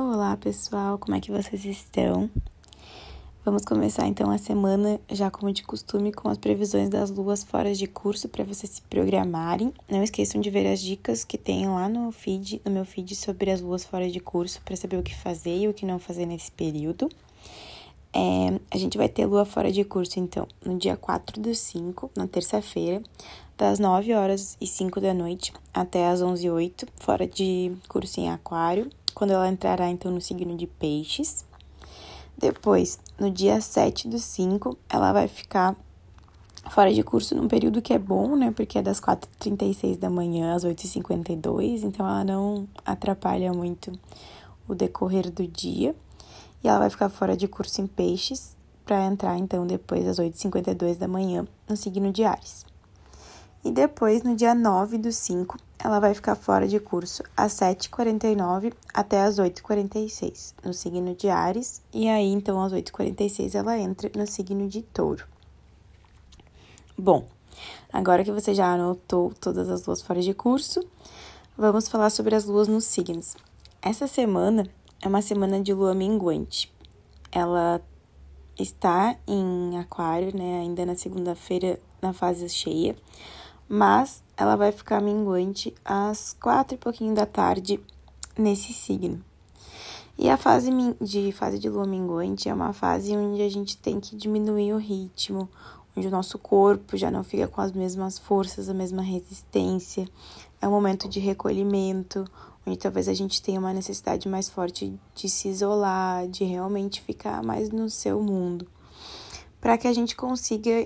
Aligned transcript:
Olá 0.00 0.36
pessoal, 0.36 0.96
como 0.96 1.16
é 1.16 1.20
que 1.20 1.32
vocês 1.32 1.64
estão? 1.64 2.30
Vamos 3.44 3.64
começar 3.64 4.06
então 4.06 4.30
a 4.30 4.38
semana, 4.38 5.00
já 5.10 5.28
como 5.28 5.52
de 5.52 5.64
costume, 5.64 6.12
com 6.12 6.28
as 6.28 6.38
previsões 6.38 6.88
das 6.88 7.10
luas 7.10 7.42
fora 7.42 7.74
de 7.74 7.88
curso 7.88 8.28
para 8.28 8.44
vocês 8.44 8.70
se 8.70 8.82
programarem. 8.82 9.74
Não 9.90 10.00
esqueçam 10.00 10.40
de 10.40 10.50
ver 10.50 10.68
as 10.68 10.80
dicas 10.80 11.24
que 11.24 11.36
tem 11.36 11.66
lá 11.66 11.88
no 11.88 12.12
feed, 12.12 12.62
no 12.64 12.70
meu 12.70 12.84
feed 12.84 13.16
sobre 13.16 13.50
as 13.50 13.60
luas 13.60 13.84
fora 13.84 14.08
de 14.08 14.20
curso 14.20 14.62
para 14.64 14.76
saber 14.76 14.98
o 14.98 15.02
que 15.02 15.16
fazer 15.16 15.62
e 15.62 15.66
o 15.66 15.74
que 15.74 15.84
não 15.84 15.98
fazer 15.98 16.26
nesse 16.26 16.52
período. 16.52 17.08
É, 18.14 18.60
a 18.70 18.78
gente 18.78 18.96
vai 18.96 19.08
ter 19.08 19.26
lua 19.26 19.44
fora 19.44 19.72
de 19.72 19.82
curso, 19.82 20.20
então, 20.20 20.46
no 20.64 20.78
dia 20.78 20.96
4 20.96 21.42
do 21.42 21.52
5, 21.52 22.12
na 22.16 22.28
terça-feira, 22.28 23.02
das 23.58 23.80
9 23.80 24.14
horas 24.14 24.56
e 24.60 24.66
5 24.68 25.00
da 25.00 25.12
noite 25.12 25.52
até 25.74 26.08
as 26.08 26.22
11 26.22 26.46
e 26.46 26.50
8, 26.50 26.86
fora 26.94 27.26
de 27.26 27.72
curso 27.88 28.20
em 28.20 28.30
aquário, 28.30 28.88
quando 29.14 29.32
ela 29.32 29.48
entrará, 29.48 29.90
então, 29.90 30.12
no 30.12 30.20
signo 30.20 30.56
de 30.56 30.68
peixes. 30.68 31.44
Depois, 32.38 33.00
no 33.18 33.28
dia 33.32 33.60
7 33.60 34.06
do 34.06 34.16
5, 34.16 34.78
ela 34.88 35.12
vai 35.12 35.26
ficar 35.26 35.76
fora 36.70 36.94
de 36.94 37.02
curso 37.02 37.34
num 37.34 37.48
período 37.48 37.82
que 37.82 37.92
é 37.92 37.98
bom, 37.98 38.36
né? 38.36 38.52
Porque 38.52 38.78
é 38.78 38.82
das 38.82 39.00
4h36 39.00 39.98
da 39.98 40.08
manhã 40.08 40.54
às 40.54 40.64
8h52, 40.64 41.82
então 41.82 42.06
ela 42.06 42.22
não 42.22 42.68
atrapalha 42.86 43.52
muito 43.52 43.90
o 44.68 44.74
decorrer 44.74 45.32
do 45.32 45.44
dia. 45.48 45.96
E 46.62 46.68
ela 46.68 46.78
vai 46.78 46.90
ficar 46.90 47.08
fora 47.08 47.36
de 47.36 47.48
curso 47.48 47.80
em 47.80 47.88
peixes 47.88 48.56
para 48.86 49.04
entrar 49.04 49.36
então 49.36 49.66
depois 49.66 50.06
às 50.06 50.18
8h52 50.20 50.96
da 50.96 51.08
manhã 51.08 51.44
no 51.68 51.76
signo 51.76 52.12
de 52.12 52.22
Ares. 52.22 52.67
E 53.64 53.72
depois, 53.72 54.22
no 54.22 54.36
dia 54.36 54.54
9 54.54 54.98
do 54.98 55.10
5, 55.10 55.56
ela 55.78 56.00
vai 56.00 56.14
ficar 56.14 56.34
fora 56.34 56.66
de 56.66 56.80
curso 56.80 57.22
às 57.36 57.52
7h49 57.54 58.72
até 58.92 59.22
às 59.22 59.38
8h46, 59.38 60.54
no 60.64 60.72
signo 60.72 61.14
de 61.14 61.28
Ares, 61.28 61.82
e 61.92 62.08
aí 62.08 62.26
então 62.26 62.60
às 62.60 62.72
8h46 62.72 63.54
ela 63.54 63.78
entra 63.78 64.10
no 64.16 64.26
signo 64.26 64.68
de 64.68 64.82
Touro. 64.82 65.24
Bom, 66.96 67.26
agora 67.92 68.24
que 68.24 68.32
você 68.32 68.54
já 68.54 68.72
anotou 68.72 69.32
todas 69.40 69.68
as 69.68 69.86
luas 69.86 70.02
fora 70.02 70.20
de 70.20 70.34
curso, 70.34 70.84
vamos 71.56 71.88
falar 71.88 72.10
sobre 72.10 72.34
as 72.34 72.44
luas 72.44 72.66
nos 72.66 72.84
signos. 72.84 73.36
Essa 73.80 74.08
semana 74.08 74.68
é 75.00 75.06
uma 75.06 75.22
semana 75.22 75.60
de 75.60 75.72
lua 75.72 75.94
minguante. 75.94 76.72
Ela 77.30 77.80
está 78.58 79.16
em 79.28 79.78
Aquário, 79.78 80.36
né, 80.36 80.60
ainda 80.60 80.84
na 80.84 80.96
segunda-feira, 80.96 81.78
na 82.02 82.12
fase 82.12 82.48
cheia 82.48 82.96
mas 83.68 84.22
ela 84.36 84.56
vai 84.56 84.72
ficar 84.72 85.00
minguante 85.02 85.74
às 85.84 86.34
quatro 86.40 86.74
e 86.74 86.78
pouquinho 86.78 87.14
da 87.14 87.26
tarde 87.26 87.80
nesse 88.36 88.72
signo. 88.72 89.22
E 90.16 90.28
a 90.28 90.36
fase 90.36 90.70
de 91.00 91.30
fase 91.30 91.58
de 91.58 91.68
lua 91.68 91.86
minguante 91.86 92.48
é 92.48 92.54
uma 92.54 92.72
fase 92.72 93.16
onde 93.16 93.42
a 93.42 93.48
gente 93.48 93.76
tem 93.76 94.00
que 94.00 94.16
diminuir 94.16 94.72
o 94.72 94.78
ritmo, 94.78 95.48
onde 95.96 96.08
o 96.08 96.10
nosso 96.10 96.38
corpo 96.38 96.96
já 96.96 97.10
não 97.10 97.22
fica 97.22 97.46
com 97.46 97.60
as 97.60 97.70
mesmas 97.72 98.18
forças, 98.18 98.68
a 98.68 98.74
mesma 98.74 99.02
resistência. 99.02 100.08
É 100.60 100.66
um 100.66 100.72
momento 100.72 101.08
de 101.08 101.20
recolhimento, 101.20 102.24
onde 102.66 102.76
talvez 102.76 103.08
a 103.08 103.14
gente 103.14 103.40
tenha 103.40 103.60
uma 103.60 103.72
necessidade 103.72 104.28
mais 104.28 104.48
forte 104.48 104.92
de 105.14 105.28
se 105.28 105.48
isolar, 105.48 106.26
de 106.26 106.42
realmente 106.44 107.00
ficar 107.00 107.42
mais 107.42 107.70
no 107.70 107.88
seu 107.88 108.20
mundo, 108.20 108.66
para 109.60 109.78
que 109.78 109.86
a 109.86 109.92
gente 109.92 110.16
consiga 110.16 110.84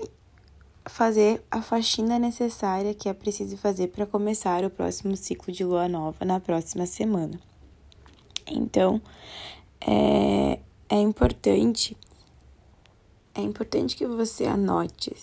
fazer 0.85 1.43
a 1.49 1.61
faxina 1.61 2.19
necessária 2.19 2.93
que 2.93 3.07
é 3.07 3.13
preciso 3.13 3.57
fazer 3.57 3.87
para 3.87 4.05
começar 4.05 4.63
o 4.65 4.69
próximo 4.69 5.15
ciclo 5.15 5.53
de 5.53 5.63
lua 5.63 5.87
nova 5.87 6.25
na 6.25 6.39
próxima 6.39 6.85
semana. 6.85 7.39
Então, 8.45 9.01
é, 9.79 10.59
é 10.89 10.99
importante 10.99 11.95
é 13.35 13.41
importante 13.41 13.95
que 13.95 14.05
você 14.05 14.45
anote 14.45 15.15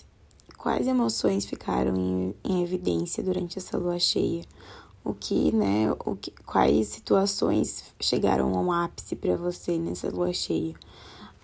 quais 0.57 0.85
emoções 0.85 1.45
ficaram 1.45 1.95
em, 1.95 2.35
em 2.43 2.61
evidência 2.61 3.23
durante 3.23 3.57
essa 3.57 3.77
lua 3.77 3.97
cheia, 3.99 4.43
o 5.03 5.13
que, 5.13 5.51
né, 5.53 5.91
o 6.05 6.15
que, 6.15 6.31
quais 6.45 6.89
situações 6.89 7.85
chegaram 8.01 8.53
ao 8.53 8.71
ápice 8.71 9.15
para 9.15 9.37
você 9.37 9.77
nessa 9.77 10.09
lua 10.09 10.33
cheia. 10.33 10.75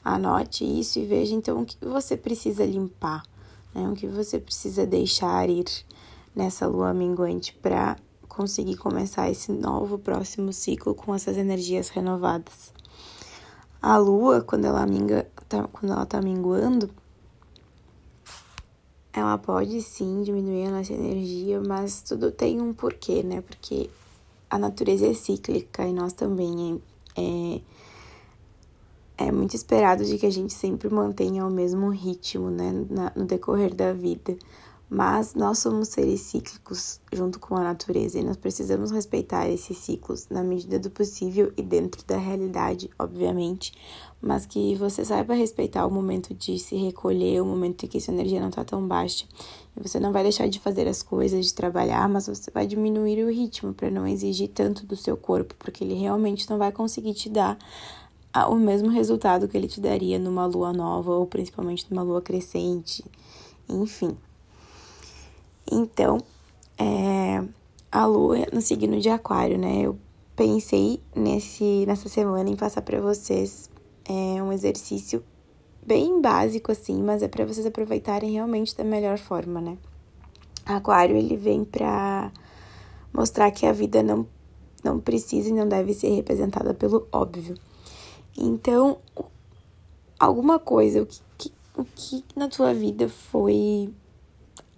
Anote 0.03 0.65
isso 0.65 0.99
e 0.99 1.05
veja 1.05 1.33
então 1.33 1.61
o 1.61 1.65
que 1.65 1.77
você 1.83 2.17
precisa 2.17 2.65
limpar 2.65 3.23
né? 3.77 3.87
O 3.87 3.93
que 3.93 4.07
você 4.07 4.39
precisa 4.39 4.87
deixar 4.87 5.47
ir 5.47 5.65
nessa 6.35 6.65
lua 6.65 6.93
minguante 6.93 7.53
para 7.61 7.95
conseguir 8.27 8.75
começar 8.75 9.29
esse 9.29 9.51
novo 9.51 9.99
próximo 9.99 10.51
ciclo 10.51 10.95
com 10.95 11.13
essas 11.13 11.37
energias 11.37 11.89
renovadas. 11.89 12.73
A 13.81 13.97
lua, 13.97 14.41
quando 14.41 14.65
ela 14.65 14.85
minga, 14.85 15.27
tá, 15.47 15.67
quando 15.71 15.91
ela 15.91 16.05
tá 16.05 16.19
minguando, 16.21 16.89
ela 19.13 19.37
pode 19.37 19.81
sim 19.81 20.23
diminuir 20.23 20.67
a 20.67 20.71
nossa 20.71 20.93
energia, 20.93 21.61
mas 21.61 22.01
tudo 22.01 22.31
tem 22.31 22.59
um 22.59 22.73
porquê, 22.73 23.23
né? 23.23 23.41
Porque 23.41 23.89
a 24.49 24.57
natureza 24.57 25.07
é 25.07 25.13
cíclica 25.13 25.85
e 25.87 25.93
nós 25.93 26.13
também 26.13 26.81
é, 27.15 27.21
é 27.21 27.61
é 29.17 29.31
muito 29.31 29.55
esperado 29.55 30.05
de 30.05 30.17
que 30.17 30.25
a 30.25 30.31
gente 30.31 30.53
sempre 30.53 30.89
mantenha 30.89 31.45
o 31.45 31.49
mesmo 31.49 31.89
ritmo, 31.89 32.51
né, 32.51 32.85
na, 32.89 33.11
no 33.15 33.25
decorrer 33.25 33.73
da 33.73 33.91
vida. 33.91 34.37
Mas 34.89 35.33
nós 35.33 35.59
somos 35.59 35.89
seres 35.89 36.21
cíclicos 36.21 37.01
junto 37.11 37.39
com 37.39 37.57
a 37.57 37.63
natureza 37.63 38.17
e 38.17 38.23
nós 38.23 38.37
precisamos 38.37 38.89
respeitar 38.89 39.49
esses 39.49 39.77
ciclos 39.77 40.29
na 40.29 40.41
medida 40.41 40.79
do 40.79 40.89
possível 40.89 41.51
e 41.57 41.61
dentro 41.61 42.05
da 42.05 42.17
realidade, 42.17 42.89
obviamente, 42.97 43.73
mas 44.21 44.45
que 44.45 44.75
você 44.75 45.03
saiba 45.03 45.33
respeitar 45.33 45.85
o 45.85 45.91
momento 45.91 46.33
de 46.33 46.57
se 46.57 46.77
recolher, 46.77 47.41
o 47.41 47.45
momento 47.45 47.83
em 47.83 47.89
que 47.89 47.99
sua 47.99 48.13
energia 48.13 48.39
não 48.39 48.47
está 48.47 48.63
tão 48.63 48.87
baixa. 48.87 49.25
E 49.75 49.85
você 49.85 49.99
não 49.99 50.13
vai 50.13 50.23
deixar 50.23 50.47
de 50.47 50.57
fazer 50.57 50.87
as 50.87 51.03
coisas, 51.03 51.47
de 51.47 51.53
trabalhar, 51.53 52.07
mas 52.07 52.27
você 52.27 52.49
vai 52.49 52.65
diminuir 52.65 53.21
o 53.25 53.29
ritmo 53.29 53.73
para 53.73 53.91
não 53.91 54.07
exigir 54.07 54.47
tanto 54.47 54.85
do 54.85 54.95
seu 54.95 55.17
corpo, 55.17 55.53
porque 55.59 55.83
ele 55.83 55.95
realmente 55.95 56.49
não 56.49 56.57
vai 56.57 56.71
conseguir 56.71 57.13
te 57.13 57.29
dar 57.29 57.57
o 58.45 58.55
mesmo 58.55 58.89
resultado 58.89 59.47
que 59.47 59.57
ele 59.57 59.67
te 59.67 59.79
daria 59.79 60.19
numa 60.19 60.45
lua 60.45 60.73
nova 60.73 61.11
ou 61.11 61.25
principalmente 61.25 61.87
numa 61.89 62.03
lua 62.03 62.21
crescente, 62.21 63.03
enfim. 63.67 64.15
Então, 65.71 66.19
é, 66.77 67.43
a 67.91 68.05
lua 68.05 68.45
no 68.53 68.61
signo 68.61 68.99
de 68.99 69.09
Aquário, 69.09 69.57
né? 69.57 69.81
Eu 69.81 69.97
pensei 70.35 71.01
nesse, 71.15 71.85
nessa 71.87 72.07
semana 72.07 72.49
em 72.49 72.55
passar 72.55 72.81
para 72.81 73.01
vocês 73.01 73.69
é, 74.07 74.41
um 74.41 74.51
exercício 74.51 75.23
bem 75.85 76.21
básico 76.21 76.71
assim, 76.71 77.01
mas 77.01 77.23
é 77.23 77.27
para 77.27 77.45
vocês 77.45 77.65
aproveitarem 77.65 78.31
realmente 78.31 78.75
da 78.75 78.83
melhor 78.83 79.17
forma, 79.17 79.59
né? 79.59 79.77
Aquário 80.65 81.15
ele 81.15 81.37
vem 81.37 81.63
para 81.63 82.31
mostrar 83.13 83.49
que 83.51 83.65
a 83.65 83.71
vida 83.71 84.03
não 84.03 84.27
não 84.83 84.99
precisa 84.99 85.49
e 85.49 85.53
não 85.53 85.67
deve 85.67 85.93
ser 85.93 86.09
representada 86.09 86.73
pelo 86.73 87.07
óbvio. 87.11 87.55
Então, 88.37 88.99
alguma 90.19 90.59
coisa, 90.59 91.01
o 91.01 91.05
que, 91.05 91.19
que, 91.37 91.51
o 91.75 91.83
que 91.83 92.23
na 92.35 92.47
tua 92.47 92.73
vida 92.73 93.09
foi 93.09 93.89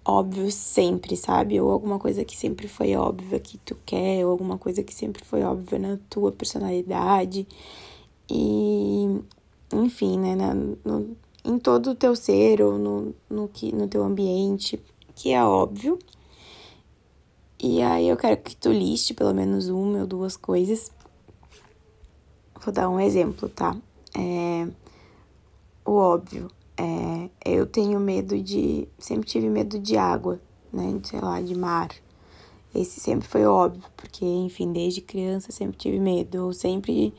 óbvio 0.04 0.50
sempre, 0.50 1.16
sabe? 1.16 1.60
Ou 1.60 1.70
alguma 1.70 1.98
coisa 1.98 2.24
que 2.24 2.36
sempre 2.36 2.66
foi 2.66 2.96
óbvia 2.96 3.38
que 3.38 3.58
tu 3.58 3.76
quer, 3.84 4.24
ou 4.24 4.32
alguma 4.32 4.56
coisa 4.56 4.82
que 4.82 4.94
sempre 4.94 5.22
foi 5.24 5.42
óbvia 5.42 5.78
na 5.78 5.98
tua 6.08 6.32
personalidade. 6.32 7.46
E, 8.30 9.20
enfim, 9.74 10.18
né? 10.18 10.34
Na, 10.34 10.54
no, 10.54 11.16
em 11.44 11.58
todo 11.58 11.90
o 11.90 11.94
teu 11.94 12.16
ser 12.16 12.62
ou 12.62 12.78
no, 12.78 13.14
no, 13.28 13.48
que, 13.48 13.74
no 13.74 13.88
teu 13.88 14.02
ambiente, 14.02 14.80
que 15.14 15.32
é 15.32 15.44
óbvio. 15.44 15.98
E 17.62 17.82
aí 17.82 18.08
eu 18.08 18.16
quero 18.16 18.38
que 18.38 18.56
tu 18.56 18.70
liste 18.70 19.12
pelo 19.12 19.34
menos 19.34 19.68
uma 19.68 20.00
ou 20.00 20.06
duas 20.06 20.34
coisas 20.34 20.90
Vou 22.62 22.74
dar 22.74 22.90
um 22.90 23.00
exemplo, 23.00 23.48
tá? 23.48 23.74
É, 24.14 24.68
o 25.82 25.92
óbvio. 25.92 26.50
É, 26.76 27.30
eu 27.44 27.66
tenho 27.66 27.98
medo 27.98 28.38
de. 28.38 28.86
Sempre 28.98 29.26
tive 29.26 29.48
medo 29.48 29.78
de 29.78 29.96
água, 29.96 30.38
né? 30.70 31.00
Sei 31.02 31.20
lá, 31.20 31.40
de 31.40 31.54
mar. 31.54 31.88
Esse 32.74 33.00
sempre 33.00 33.26
foi 33.26 33.46
óbvio, 33.46 33.82
porque, 33.96 34.24
enfim, 34.24 34.72
desde 34.72 35.00
criança 35.00 35.50
sempre 35.50 35.78
tive 35.78 35.98
medo. 35.98 36.36
Eu 36.36 36.52
sempre. 36.52 37.14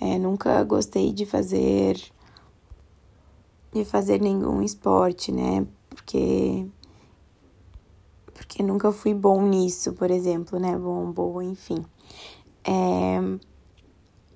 É, 0.00 0.16
nunca 0.16 0.62
gostei 0.62 1.12
de 1.12 1.26
fazer. 1.26 2.00
de 3.72 3.84
fazer 3.84 4.20
nenhum 4.20 4.62
esporte, 4.62 5.32
né? 5.32 5.66
Porque. 5.90 6.66
Porque 8.32 8.62
nunca 8.62 8.92
fui 8.92 9.12
bom 9.12 9.42
nisso, 9.42 9.92
por 9.92 10.10
exemplo, 10.10 10.58
né? 10.60 10.76
Bom, 10.78 11.10
boa, 11.10 11.42
enfim. 11.44 11.84
É 12.64 13.20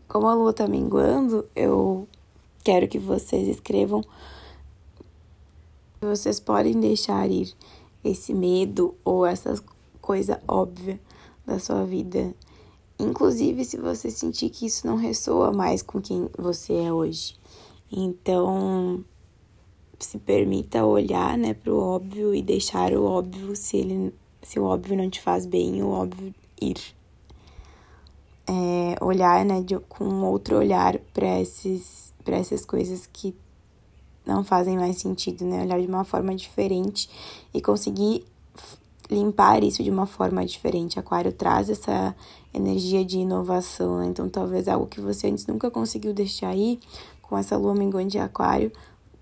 como 0.08 0.26
a 0.26 0.34
lua 0.34 0.52
tá 0.52 0.66
minguando, 0.66 1.46
eu 1.55 2.08
quero 2.64 2.88
que 2.88 2.99
vocês 2.99 3.46
escrevam. 3.46 4.02
Vocês 6.00 6.40
podem 6.40 6.78
deixar 6.81 7.31
ir 7.31 7.52
esse 8.02 8.32
medo 8.32 8.94
ou 9.05 9.26
essa 9.26 9.55
coisa 10.00 10.40
óbvia 10.46 10.99
da 11.46 11.58
sua 11.58 11.84
vida 11.84 12.34
inclusive 12.99 13.64
se 13.64 13.76
você 13.76 14.10
sentir 14.10 14.50
que 14.50 14.66
isso 14.66 14.87
não 14.87 14.96
ressoa 14.96 15.52
mais 15.52 15.82
com 15.82 16.00
quem 16.00 16.28
você 16.37 16.75
é 16.75 16.93
hoje. 16.93 17.37
Então, 17.90 19.05
se 19.99 20.19
permita 20.19 20.84
olhar, 20.84 21.38
né, 21.38 21.55
para 21.55 21.72
o 21.72 21.78
óbvio 21.78 22.34
e 22.34 22.43
deixar 22.43 22.93
o 22.93 23.05
óbvio 23.05 23.55
se 23.55 23.76
ele 23.78 24.14
se 24.43 24.58
o 24.58 24.64
óbvio 24.64 24.96
não 24.96 25.10
te 25.10 25.20
faz 25.20 25.44
bem, 25.44 25.82
o 25.82 25.88
óbvio 25.88 26.34
ir. 26.60 26.98
É, 28.49 29.05
olhar, 29.05 29.45
né, 29.45 29.61
de, 29.61 29.79
com 29.81 30.23
outro 30.23 30.56
olhar 30.56 30.99
para 31.12 31.39
esses 31.41 32.09
para 32.25 32.37
essas 32.37 32.65
coisas 32.65 33.09
que 33.11 33.35
não 34.27 34.45
fazem 34.45 34.77
mais 34.77 34.99
sentido, 34.99 35.45
né? 35.47 35.62
Olhar 35.62 35.81
de 35.81 35.87
uma 35.87 36.05
forma 36.05 36.35
diferente 36.35 37.09
e 37.55 37.61
conseguir 37.62 38.25
limpar 39.11 39.62
isso 39.65 39.83
de 39.83 39.91
uma 39.91 40.05
forma 40.05 40.45
diferente. 40.45 40.99
Aquário 40.99 41.33
traz 41.33 41.71
essa 41.71 42.15
energia 42.53 43.05
de 43.05 43.19
inovação, 43.19 43.99
né? 43.99 44.06
Então, 44.06 44.29
talvez 44.29 44.69
algo 44.69 44.87
que 44.87 45.01
você 45.01 45.29
antes 45.29 45.47
nunca 45.47 45.71
conseguiu 45.71 46.12
deixar 46.12 46.49
aí, 46.49 46.79
com 47.23 47.37
essa 47.37 47.56
lua 47.56 47.75
minguante 47.75 48.12
de 48.12 48.19
Aquário, 48.19 48.71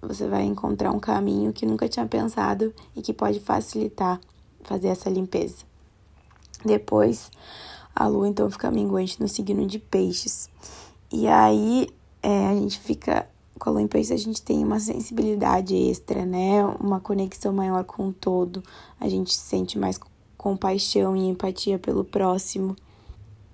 você 0.01 0.27
vai 0.29 0.45
encontrar 0.45 0.93
um 0.93 0.99
caminho 0.99 1.53
que 1.53 1.67
nunca 1.67 1.89
tinha 1.89 2.07
pensado 2.07 2.73
e 2.95 3.03
que 3.03 3.13
pode 3.13 3.41
facilitar 3.41 4.21
fazer 4.65 4.89
essa 4.89 5.09
limpeza. 5.09 5.65
Depois, 6.65 7.31
a 7.97 8.07
lua 8.07 8.29
então 8.29 8.51
fica 8.51 8.71
minguante 8.71 9.19
no 9.21 9.27
signo 9.27 9.67
de 9.67 9.79
Peixes. 9.79 10.51
E 11.11 11.27
aí, 11.27 11.89
é, 12.23 12.49
a 12.49 12.55
gente 12.55 12.79
fica 12.79 13.27
com 13.59 13.71
a 13.71 13.73
lua 13.73 13.83
em 13.83 13.89
peixes 13.89 14.13
a 14.13 14.17
gente 14.17 14.43
tem 14.43 14.63
uma 14.63 14.79
sensibilidade 14.79 15.75
extra, 15.75 16.27
né? 16.27 16.65
Uma 16.79 17.01
conexão 17.01 17.53
maior 17.53 17.85
com 17.85 18.09
o 18.09 18.13
todo. 18.13 18.63
A 19.01 19.09
gente 19.09 19.35
sente 19.35 19.79
mais 19.79 19.99
compaixão 20.37 21.17
e 21.17 21.29
empatia 21.29 21.79
pelo 21.79 22.05
próximo. 22.05 22.77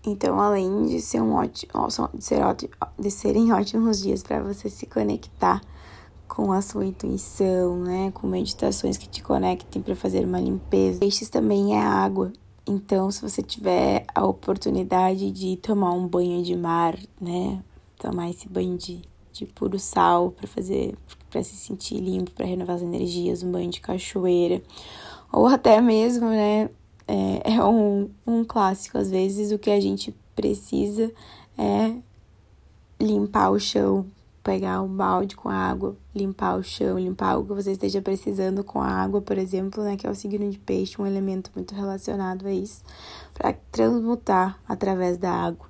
Então, 0.04 0.40
além 0.40 0.86
de 0.86 1.00
ser 1.00 1.22
um 1.22 1.34
ótimo, 1.34 1.72
de, 2.12 2.24
ser 2.24 2.42
ótimo, 2.42 2.72
de 2.98 3.10
serem 3.10 3.52
ótimos 3.52 4.02
dias 4.02 4.22
para 4.22 4.42
você 4.42 4.68
se 4.68 4.86
conectar 4.86 5.60
com 6.26 6.50
a 6.50 6.60
sua 6.60 6.84
intuição, 6.84 7.76
né? 7.78 8.10
Com 8.10 8.26
meditações 8.26 8.96
que 8.96 9.08
te 9.08 9.22
conectem 9.22 9.80
para 9.80 9.94
fazer 9.94 10.24
uma 10.24 10.40
limpeza. 10.40 10.98
Peixes 10.98 11.28
também 11.28 11.76
é 11.76 11.80
água. 11.80 12.32
Então, 12.66 13.10
se 13.10 13.20
você 13.22 13.42
tiver 13.42 14.06
a 14.14 14.24
oportunidade 14.24 15.30
de 15.30 15.56
tomar 15.56 15.92
um 15.92 16.06
banho 16.06 16.42
de 16.42 16.56
mar, 16.56 16.96
né? 17.20 17.62
Tomar 17.98 18.30
esse 18.30 18.48
banho 18.48 18.76
de 18.76 19.02
de 19.32 19.46
puro 19.46 19.78
sal 19.78 20.30
para 20.30 20.46
fazer 20.46 20.94
para 21.30 21.42
se 21.42 21.56
sentir 21.56 21.98
limpo, 21.98 22.30
para 22.32 22.44
renovar 22.44 22.76
as 22.76 22.82
energias, 22.82 23.42
um 23.42 23.50
banho 23.50 23.70
de 23.70 23.80
cachoeira, 23.80 24.62
ou 25.32 25.46
até 25.46 25.80
mesmo, 25.80 26.28
né, 26.28 26.68
é, 27.08 27.54
é 27.54 27.64
um, 27.64 28.10
um 28.26 28.44
clássico, 28.44 28.98
às 28.98 29.10
vezes 29.10 29.50
o 29.50 29.58
que 29.58 29.70
a 29.70 29.80
gente 29.80 30.14
precisa 30.36 31.10
é 31.56 31.96
limpar 33.00 33.48
o 33.50 33.58
chão, 33.58 34.04
pegar 34.42 34.82
um 34.82 34.88
balde 34.88 35.36
com 35.36 35.48
água, 35.48 35.96
limpar 36.14 36.56
o 36.56 36.62
chão, 36.62 36.98
limpar 36.98 37.30
algo 37.30 37.48
que 37.48 37.62
você 37.62 37.72
esteja 37.72 38.02
precisando 38.02 38.64
com 38.64 38.80
a 38.80 38.88
água, 38.88 39.20
por 39.20 39.38
exemplo, 39.38 39.82
né, 39.84 39.96
que 39.96 40.06
é 40.06 40.10
o 40.10 40.14
signo 40.14 40.50
de 40.50 40.58
peixe, 40.58 41.00
um 41.00 41.06
elemento 41.06 41.50
muito 41.54 41.74
relacionado 41.74 42.46
a 42.46 42.52
isso, 42.52 42.82
para 43.32 43.52
transmutar 43.70 44.58
através 44.68 45.16
da 45.16 45.30
água. 45.30 45.66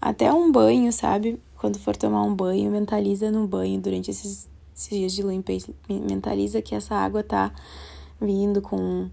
Até 0.00 0.32
um 0.32 0.50
banho, 0.50 0.92
sabe? 0.92 1.40
quando 1.64 1.78
for 1.78 1.96
tomar 1.96 2.22
um 2.24 2.34
banho, 2.34 2.70
mentaliza 2.70 3.30
no 3.30 3.48
banho 3.48 3.80
durante 3.80 4.10
esses, 4.10 4.50
esses 4.76 4.90
dias 4.90 5.12
de 5.14 5.42
peixe, 5.42 5.74
mentaliza 5.88 6.60
que 6.60 6.74
essa 6.74 6.94
água 6.94 7.22
tá 7.22 7.50
vindo 8.20 8.60
com 8.60 9.08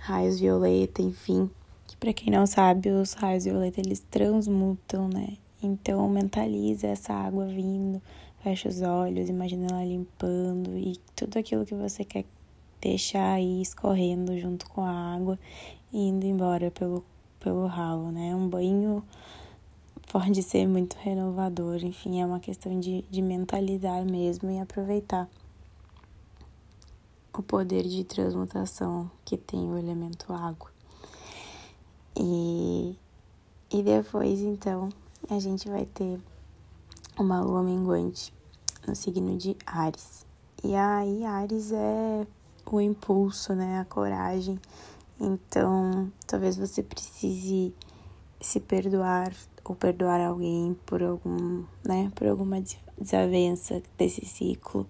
raios 0.00 0.38
violeta, 0.38 1.00
enfim. 1.00 1.48
Que 1.86 1.96
para 1.96 2.12
quem 2.12 2.30
não 2.30 2.46
sabe, 2.46 2.90
os 2.90 3.14
raios 3.14 3.44
violeta 3.44 3.80
eles 3.80 4.04
transmutam, 4.10 5.08
né? 5.08 5.38
Então 5.62 6.06
mentaliza 6.06 6.88
essa 6.88 7.14
água 7.14 7.46
vindo, 7.46 8.02
fecha 8.46 8.68
os 8.68 8.80
olhos, 8.80 9.28
imagina 9.28 9.66
ela 9.66 9.84
limpando 9.84 10.78
e 10.78 10.96
tudo 11.16 11.36
aquilo 11.36 11.66
que 11.66 11.74
você 11.74 12.04
quer 12.04 12.24
deixar 12.80 13.32
aí 13.32 13.60
escorrendo 13.60 14.38
junto 14.38 14.70
com 14.70 14.82
a 14.82 15.16
água 15.16 15.36
e 15.92 15.98
indo 16.06 16.24
embora 16.24 16.70
pelo, 16.70 17.04
pelo 17.40 17.66
ralo, 17.66 18.12
né? 18.12 18.36
Um 18.36 18.48
banho 18.48 19.02
pode 20.12 20.44
ser 20.44 20.68
muito 20.68 20.96
renovador. 20.98 21.84
Enfim, 21.84 22.20
é 22.20 22.26
uma 22.26 22.38
questão 22.38 22.78
de, 22.78 23.02
de 23.10 23.20
mentalizar 23.20 24.04
mesmo 24.04 24.48
e 24.48 24.60
aproveitar 24.60 25.28
o 27.36 27.42
poder 27.42 27.82
de 27.82 28.04
transmutação 28.04 29.10
que 29.24 29.36
tem 29.36 29.68
o 29.68 29.76
elemento 29.76 30.32
água. 30.32 30.70
E, 32.16 32.96
e 33.72 33.82
depois, 33.82 34.40
então, 34.40 34.88
a 35.28 35.40
gente 35.40 35.68
vai 35.68 35.84
ter 35.84 36.20
uma 37.18 37.40
lua 37.40 37.64
minguante 37.64 38.35
no 38.86 38.94
signo 38.94 39.36
de 39.36 39.56
Ares. 39.66 40.26
E 40.62 40.74
aí, 40.74 41.24
Ares 41.24 41.72
é 41.72 42.26
o 42.70 42.80
impulso, 42.80 43.54
né? 43.54 43.80
A 43.80 43.84
coragem. 43.84 44.58
Então, 45.20 46.12
talvez 46.26 46.56
você 46.56 46.82
precise 46.82 47.74
se 48.40 48.60
perdoar 48.60 49.32
ou 49.64 49.74
perdoar 49.74 50.20
alguém 50.20 50.76
por 50.86 51.02
algum, 51.02 51.64
né, 51.84 52.12
por 52.14 52.26
alguma 52.28 52.62
desavença 52.98 53.82
desse 53.98 54.24
ciclo. 54.24 54.86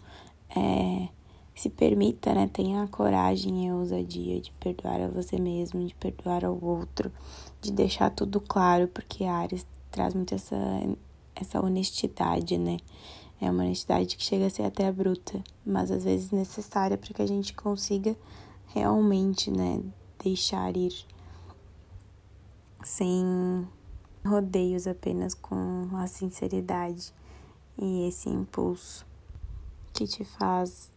É, 0.54 1.08
se 1.54 1.70
permita, 1.70 2.34
né, 2.34 2.50
tenha 2.52 2.82
a 2.82 2.88
coragem 2.88 3.66
e 3.66 3.70
a 3.70 3.74
ousadia 3.74 4.40
de 4.40 4.52
perdoar 4.52 5.00
a 5.00 5.08
você 5.08 5.38
mesmo, 5.38 5.86
de 5.86 5.94
perdoar 5.94 6.44
ao 6.44 6.62
outro, 6.62 7.10
de 7.62 7.72
deixar 7.72 8.10
tudo 8.10 8.40
claro, 8.40 8.88
porque 8.88 9.24
Ares 9.24 9.66
traz 9.90 10.12
muito 10.12 10.34
essa, 10.34 10.56
essa 11.34 11.60
honestidade, 11.60 12.58
né? 12.58 12.76
É 13.40 13.50
uma 13.50 13.64
honestidade 13.64 14.16
que 14.16 14.22
chega 14.22 14.46
a 14.46 14.50
ser 14.50 14.62
até 14.62 14.90
bruta, 14.90 15.42
mas 15.64 15.90
às 15.90 16.04
vezes 16.04 16.30
necessária 16.30 16.96
para 16.96 17.12
que 17.12 17.22
a 17.22 17.26
gente 17.26 17.52
consiga 17.54 18.16
realmente, 18.68 19.50
né, 19.50 19.82
deixar 20.22 20.76
ir 20.76 20.92
sem 22.82 23.66
rodeios 24.24 24.86
apenas 24.86 25.34
com 25.34 25.88
a 25.94 26.06
sinceridade 26.06 27.12
e 27.78 28.08
esse 28.08 28.28
impulso 28.28 29.06
que 29.92 30.06
te 30.06 30.24
faz 30.24 30.90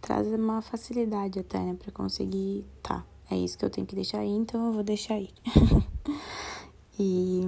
traz 0.00 0.26
uma 0.28 0.62
facilidade 0.62 1.38
até, 1.38 1.58
né, 1.58 1.74
para 1.74 1.90
conseguir, 1.92 2.64
tá, 2.82 3.04
é 3.30 3.36
isso 3.36 3.58
que 3.58 3.64
eu 3.64 3.70
tenho 3.70 3.86
que 3.86 3.94
deixar 3.94 4.20
aí, 4.20 4.30
então 4.30 4.68
eu 4.68 4.72
vou 4.72 4.82
deixar 4.82 5.14
aí. 5.14 5.30
e 6.98 7.42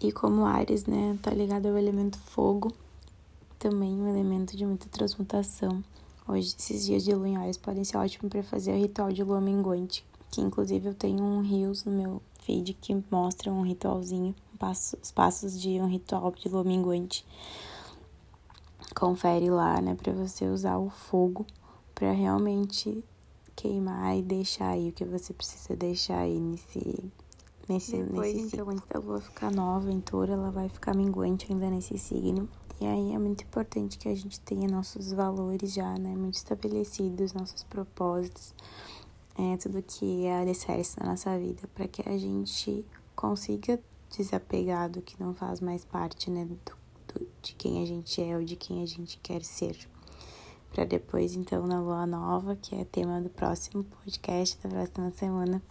e 0.00 0.12
como 0.12 0.44
Ares, 0.44 0.86
né, 0.86 1.18
tá 1.20 1.30
ligado 1.30 1.66
ao 1.66 1.76
elemento 1.76 2.18
fogo, 2.18 2.72
também 3.58 4.00
um 4.00 4.08
elemento 4.08 4.56
de 4.56 4.64
muita 4.64 4.88
transmutação. 4.88 5.82
Hoje, 6.26 6.54
esses 6.56 6.86
dias 6.86 7.02
de 7.02 7.12
lua 7.14 7.28
em 7.28 7.36
Ares 7.36 7.56
podem 7.56 7.82
ser 7.82 7.96
ótimos 7.96 8.30
para 8.30 8.42
fazer 8.42 8.72
o 8.72 8.78
ritual 8.78 9.10
de 9.10 9.24
lua 9.24 9.40
minguante, 9.40 10.04
que 10.30 10.40
inclusive 10.40 10.88
eu 10.88 10.94
tenho 10.94 11.24
um 11.24 11.40
rios 11.40 11.84
no 11.84 11.90
meu 11.90 12.22
feed 12.42 12.74
que 12.74 13.02
mostra 13.10 13.50
um 13.50 13.62
ritualzinho, 13.62 14.34
os 15.02 15.10
passos 15.10 15.60
de 15.60 15.80
um 15.80 15.86
ritual 15.86 16.30
de 16.30 16.48
lua 16.48 16.62
minguante. 16.62 17.26
Confere 18.94 19.50
lá, 19.50 19.80
né, 19.80 19.94
para 19.94 20.12
você 20.12 20.46
usar 20.46 20.78
o 20.78 20.90
fogo 20.90 21.44
para 21.94 22.12
realmente 22.12 23.02
queimar 23.56 24.16
e 24.16 24.22
deixar 24.22 24.70
aí 24.70 24.90
o 24.90 24.92
que 24.92 25.04
você 25.04 25.32
precisa 25.32 25.74
deixar 25.74 26.18
aí 26.18 26.38
nesse 26.38 27.10
nesse 27.68 28.02
Depois, 28.02 28.34
nesse 28.34 28.56
então, 28.56 28.70
antes 28.70 28.84
da 28.88 28.98
lua 28.98 29.20
ficar 29.20 29.50
nova 29.50 29.90
em 29.90 30.00
touro, 30.00 30.32
ela 30.32 30.50
vai 30.50 30.68
ficar 30.68 30.94
minguante 30.94 31.46
ainda 31.50 31.68
nesse 31.70 31.98
signo. 31.98 32.48
E 32.80 32.86
aí 32.86 33.12
é 33.12 33.18
muito 33.18 33.42
importante 33.42 33.98
que 33.98 34.08
a 34.08 34.14
gente 34.14 34.38
tenha 34.40 34.68
nossos 34.68 35.12
valores 35.12 35.72
já, 35.72 35.98
né, 35.98 36.14
muito 36.14 36.34
estabelecidos, 36.34 37.32
nossos 37.32 37.64
propósitos. 37.64 38.54
É, 39.36 39.56
tudo 39.56 39.82
que 39.82 40.24
é 40.24 40.40
alicerce 40.40 40.98
na 40.98 41.10
nossa 41.10 41.36
vida, 41.38 41.68
para 41.74 41.86
que 41.86 42.08
a 42.08 42.16
gente 42.16 42.84
consiga 43.14 43.80
desapegar 44.16 44.88
do 44.90 45.02
que 45.02 45.20
não 45.20 45.34
faz 45.34 45.60
mais 45.60 45.84
parte, 45.84 46.30
né, 46.30 46.44
do, 46.44 46.58
do, 47.12 47.26
de 47.42 47.54
quem 47.54 47.82
a 47.82 47.86
gente 47.86 48.22
é 48.22 48.36
ou 48.36 48.44
de 48.44 48.56
quem 48.56 48.82
a 48.82 48.86
gente 48.86 49.18
quer 49.18 49.44
ser. 49.44 49.76
Para 50.72 50.84
depois, 50.84 51.34
então, 51.34 51.66
na 51.66 51.80
lua 51.80 52.06
nova, 52.06 52.54
que 52.56 52.74
é 52.74 52.84
tema 52.84 53.20
do 53.20 53.28
próximo 53.28 53.84
podcast 53.84 54.58
da 54.62 54.68
próxima 54.68 55.10
semana, 55.12 55.62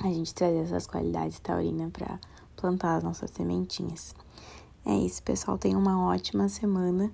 a 0.00 0.08
gente 0.08 0.34
trazer 0.34 0.58
essas 0.58 0.86
qualidades 0.86 1.38
taurina 1.40 1.90
para 1.90 2.18
plantar 2.56 2.96
as 2.96 3.04
nossas 3.04 3.30
sementinhas. 3.30 4.14
É 4.84 4.94
isso, 4.94 5.22
pessoal. 5.22 5.58
Tenham 5.58 5.80
uma 5.80 6.06
ótima 6.06 6.48
semana. 6.48 7.10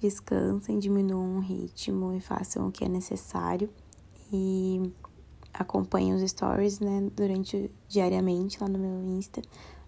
Descansem, 0.00 0.78
diminuam 0.78 1.38
o 1.38 1.40
ritmo 1.40 2.12
e 2.12 2.20
façam 2.20 2.68
o 2.68 2.72
que 2.72 2.84
é 2.84 2.88
necessário 2.88 3.70
e 4.32 4.92
acompanhe 5.54 6.12
os 6.12 6.30
stories, 6.30 6.80
né, 6.80 7.08
durante 7.14 7.70
diariamente 7.88 8.58
lá 8.60 8.68
no 8.68 8.78
meu 8.78 9.02
Insta, 9.16 9.40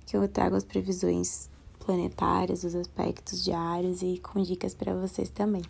que 0.06 0.16
eu 0.16 0.26
trago 0.28 0.56
as 0.56 0.64
previsões 0.64 1.50
planetárias, 1.78 2.64
os 2.64 2.74
aspectos 2.74 3.44
diários 3.44 4.02
e 4.02 4.18
com 4.18 4.42
dicas 4.42 4.74
para 4.74 4.94
vocês 4.94 5.28
também. 5.28 5.62